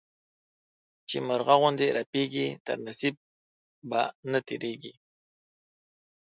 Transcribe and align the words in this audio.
چي 1.09 1.17
مرغه 1.27 1.55
غوندي 1.59 1.87
رپېږي، 1.97 2.47
تر 2.65 2.77
نصيب 2.85 3.15
به 3.89 4.01
نه 4.31 4.39
تيرېږې. 4.47 4.93